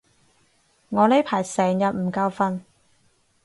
[0.89, 2.61] 我呢排成日唔夠瞓